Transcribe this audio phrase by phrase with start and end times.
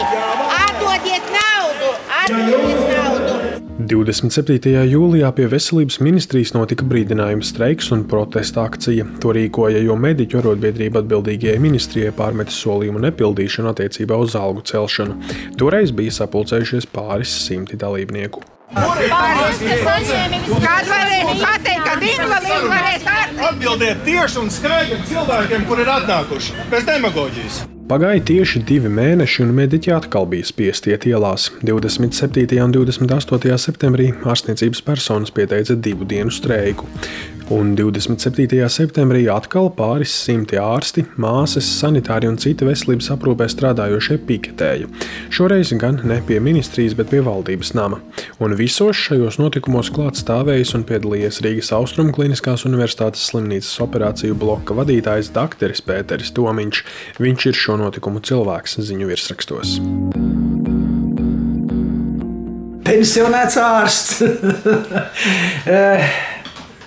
[0.00, 0.44] naudu!
[0.64, 1.88] Atdodiet naudu!
[2.22, 3.32] Atdodiet naudu!
[3.92, 4.70] 27.
[4.88, 9.04] jūlijā pie Veselības ministrijas notika brīdinājuma streiks un protesta akcija.
[9.20, 15.18] To rīkoja, jo mediķu arotbiedrība atbildīgajai ministrijai pārmeta solījumu nepildīšanu attiecībā uz algu celšanu.
[15.60, 18.44] Toreiz bija sapulcējušies pāris simti dalībnieku.
[18.72, 19.10] Kādu
[20.94, 23.10] varēs pateikt, kad invalīdi varēs?
[23.50, 27.62] Atbildiet tieši un skaidri cilvēkiem, kur ir atnākuši, bez demagoģijas.
[27.92, 31.50] Pagāja tieši divi mēneši, un mediķi atkal bija spiesti iet ielās.
[31.60, 32.46] 27.
[32.64, 33.58] un 28.
[33.60, 36.88] septembrī ārstniecības personas pieteica divu dienu streiku.
[37.52, 38.46] Un 27.
[38.72, 44.88] septembrī atkal pāris simti ārsti, māsas, sanitāri un citi veselības aprūpē strādājošie piketēja.
[45.28, 48.00] Šoreiz gan ne pie ministrijas, bet pie valdības nama.
[48.40, 54.72] Un visos šajos notikumos klāt stāvējis un piedalījies Rīgas Austrumu Kliniskās Universitātes slimnīcas operāciju bloka
[54.78, 55.76] vadītājs dr.
[55.84, 56.84] Pēteris Tomiņš.
[57.20, 59.76] Viņš ir šo notikumu cilvēks ziņu virsrakstos.
[62.88, 64.22] Pensionēts ārsts.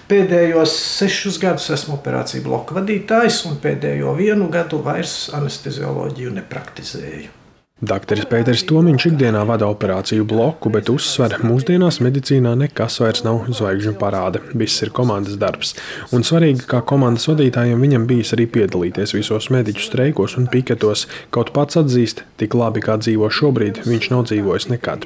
[0.05, 7.44] Pēdējos sešus gadus esmu operāciju bloka vadītājs, un pēdējo vienu gadu vairs anestezioloģiju nepraktizēju.
[7.83, 8.21] Dr.
[8.31, 13.91] Pēters Tomiņš ikdienā vada operāciju bloku, bet uzsver, ka mūsdienās medicīnā nekas vairs nav zvaigžņu
[13.99, 14.39] parāde.
[14.55, 15.73] Viss ir komandas darbs.
[16.15, 21.03] Un svarīgi, kā komandas vadītājiem viņam bijis arī piedalīties visos mediķu streikos un piketos.
[21.35, 25.03] Kaut pats atzīst, tik labi kā dzīvo šobrīd, viņš nav dzīvojis nekad.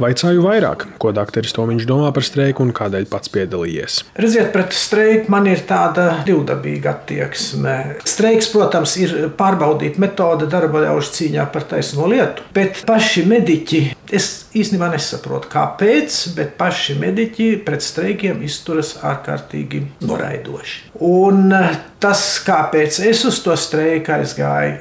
[0.00, 1.44] Vaicāju vairāk, ko dr.
[1.44, 3.98] Tomiņš domā par streiku un kādēļ pats piedalījies.
[4.16, 7.76] Redziet, pret streiku man ir tāda divdabīga attieksme.
[8.08, 12.44] Streiks, protams, ir pārbaudīta metode darba ļaužu cīņā par taisnību no lietu.
[12.54, 13.82] Bet paši mediķi,
[14.14, 20.92] es īstenībā nesaprotu, kāpēc, bet paši mediķi pret streikiem izturas ārkārtīgi noraidoši.
[21.08, 24.78] Un eh, tas, kāpēc es uz to streiku aizgāju,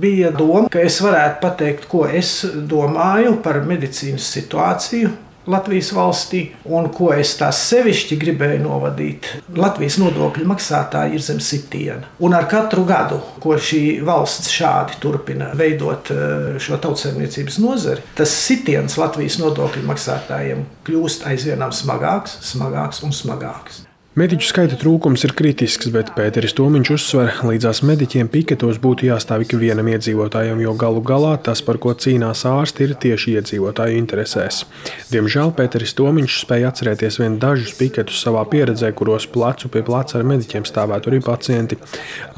[0.00, 5.14] bija doma, ka es varētu pateikt, ko es domāju par medicīnas situāciju
[5.46, 9.28] Latvijas valstī, un ko es tā sevišķi gribēju novadīt.
[9.54, 12.10] Latvijas nodokļu maksātāji ir zem sitiena.
[12.18, 18.34] Un ar katru gadu, ko šī valsts šādi turpina veidot eh, šo tautsēmniecības nozari, tas
[18.34, 23.85] sitiens Latvijas nodokļu maksātājiem kļūst aizvien smagāks, smagāks un smagāks.
[24.16, 29.50] Mediķu skaita trūkums ir kritisks, bet Pēteris Tomiņš uzsver, līdzās mediķiem piketos būtu jāstāv ik
[29.60, 34.62] vienam iedzīvotājam, jo galu galā tas, par ko cīnās ārsti, ir tieši iedzīvotāju interesēs.
[35.10, 40.24] Diemžēl Pēteris Tomiņš spēja atcerēties vien dažus piketus savā pieredzē, kuros plecu pie pleca ar
[40.32, 41.76] mediķiem stāvētu arī pacienti.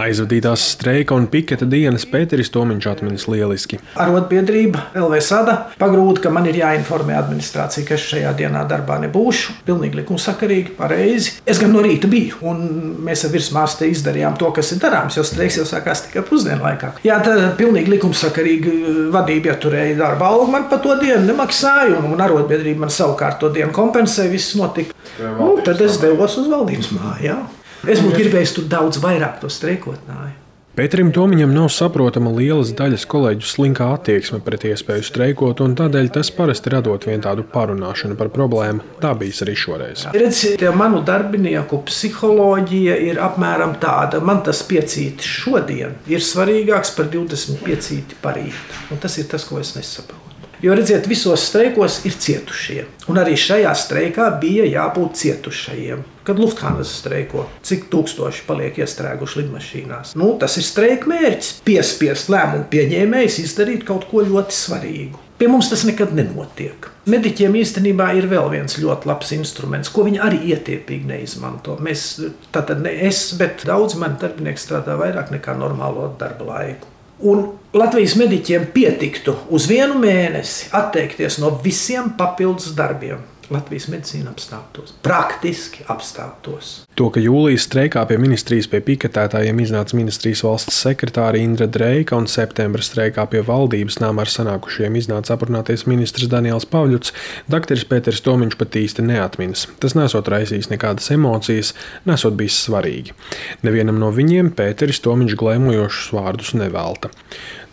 [0.02, 3.78] Aizvadītās streika un piketa dienas Pēteris Tomiņš atminas lieliski.
[3.94, 9.60] Arotbiedrība LVSADA pagrūda, ka man ir jāinformē administrācija, ka es šajā dienā darbā nebūšu.
[9.70, 11.38] Pilnīgi likumsakarīgi, pareizi.
[11.46, 12.62] Es gan no rīta biju, un
[13.06, 16.94] mēs ar virsmāsu izdarījām to, kas ir darāms, jo streiks jau sākās tikai pusdienu laikā.
[17.06, 22.10] Jā, tā pilnīgi likumsakarīgi uh, vadība ieturēja darba algu, man par to dienu nemaksāja, un,
[22.14, 24.96] un arotbiedrība man savukārt to dienu kompensēja, viss notika.
[25.18, 27.22] Nu, tad es devos uz valdības māju.
[27.26, 27.38] Jā.
[27.86, 30.47] Es būtu gribējis tur daudz vairāk to streikotnāju.
[30.78, 36.30] Pēterim Tomiņam nav saprotama lielas daļas kolēģu slinkā attieksme pret iespēju streikot, un tādēļ tas
[36.36, 38.86] parasti radot vien tādu parunāšanu par problēmu.
[39.02, 40.06] Tā bijis arī šoreiz.
[40.14, 44.22] Redziet, manu darbinieku psiholoģija ir apmēram tāda.
[44.22, 48.80] Man tas piecīti šodien ir svarīgāks par 25 parīt.
[48.94, 50.27] Un tas ir tas, ko es nesaprotu.
[50.62, 52.80] Jo, redziet, visos streikos ir cietušie.
[53.06, 56.02] Un arī šajā streikā bija jābūt cietušajiem.
[56.26, 60.16] Kad Lufthansa streiko, cik tūkstoši paliek iestrēguši lidmašīnās.
[60.18, 61.52] Nu, tas ir streika mērķis.
[61.68, 65.22] Piespiest lēmumu pieņēmējus izdarīt kaut ko ļoti svarīgu.
[65.38, 66.90] Pie mums tas nekad nenotiek.
[67.06, 71.78] Mediķiem īstenībā ir vēl viens ļoti labs instruments, ko viņi arī ietiepīgi neizmanto.
[71.78, 72.08] Mēs,
[72.50, 76.97] tātad ne es, bet daudz mani darbinieki strādā vairāk nekā normālo darba laiku.
[77.18, 83.24] Un Latvijas mediķiem pietiktu uz vienu mēnesi atteikties no visiem papildus darbiem.
[83.48, 86.82] Latvijas medicīna apstātos, praktiski apstātos.
[86.98, 92.28] To, ka jūlijas streikā pie ministrijas pie piketētājiem iznāca ministrijas valsts sekretāra Indra Dreika un
[92.28, 97.14] septembra streikā pie valdības nama ar sanākušiem iznāca aprunāties ministrs Daniels Pavļuts,
[97.48, 97.84] dr.
[97.88, 99.64] Pēters Tomiņš pat īsti neatminas.
[99.80, 101.72] Tas nesot raisījis nekādas emocijas,
[102.08, 103.16] nesot bijis svarīgi.
[103.64, 107.14] Nevienam no viņiem Pēteris Tomiņš glēmojošus vārdus nevelta.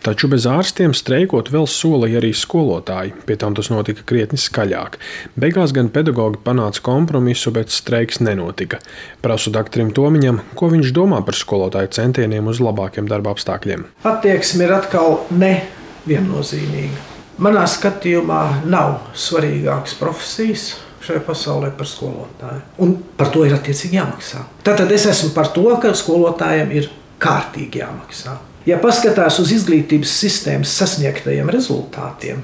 [0.04, 4.98] Taču bez ārstiem streikot vēl solīja arī skolotāji, pie tam tas notika krietni skaļāk.
[5.38, 8.78] Beigās gan pedagogi panāca kompromisu, bet streiks nenotika.
[9.24, 13.86] Prasu doktoram Tomiņam, ko viņš domā par skolotāju centieniem uz labākiem darba apstākļiem.
[14.06, 17.12] Attieksme ir atkal neviennozīmīga.
[17.42, 20.70] Manā skatījumā nav svarīgākas profesijas
[21.04, 22.62] šajā pasaulē par skolotāju.
[22.82, 24.42] Un par to ir attiecīgi jāmaksā.
[24.66, 26.88] Tātad es esmu par to, ka skolotājiem ir
[27.22, 28.38] kārtīgi jāmaksā.
[28.66, 32.40] Ja paskatās uz izglītības sistēmas sasniegtajiem rezultātiem,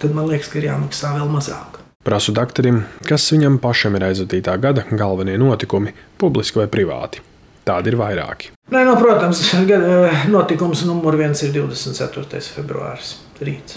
[0.00, 1.76] tad man liekas, ka ir jāmaksā vēl mazāk.
[2.00, 7.20] Prasu doktoram, kas viņam pašam ir aizvadītā gada galvenie notikumi, publiski vai privāti.
[7.68, 8.54] Tādi ir vairāki.
[8.72, 12.40] Nē, nu, protams, gada notikums numur viens ir 24.
[12.56, 13.18] februāris.
[13.44, 13.76] Rīts.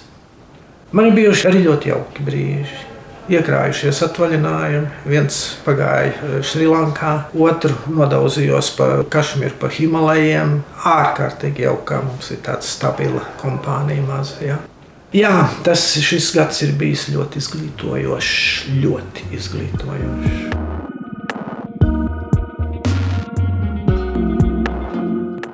[0.96, 2.93] Man ir bijuši arī ļoti jauki brīži.
[3.32, 4.90] Iekrājušies atvaļinājumi.
[5.08, 10.58] Viens pagāja Šrilankā, otru nodaudzījos pa Kašmīru, pa Himalajiem.
[10.92, 14.42] Ārkārtīgi jauki, kā mums ir tāda stabila kompānija maza.
[14.44, 14.60] Ja?
[15.16, 15.34] Jā,
[15.64, 18.38] tas šis gads ir bijis ļoti izglītojošs,
[18.84, 20.73] ļoti izglītojošs.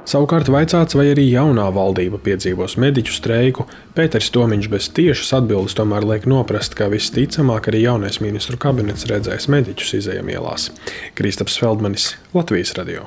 [0.09, 6.07] Savukārt vaicāts, vai arī jaunā valdība piedzīvos mediķu streiku, Pēters Tomiņš bez tiešas atbildes tomēr
[6.09, 10.71] liek noprast, ka visticamāk arī jaunais ministru kabinets redzēs mediķus izējām ielās.
[11.19, 13.05] Kristaps Feldmanis, Latvijas radio.